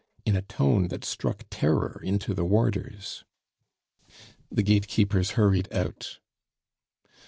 in 0.25 0.35
a 0.35 0.41
tone 0.41 0.87
that 0.87 1.05
struck 1.05 1.45
terror 1.51 2.01
into 2.03 2.33
the 2.33 2.43
warders. 2.43 3.23
The 4.51 4.63
gatekeepers 4.63 5.33
hurried 5.37 5.71
out. 5.71 6.17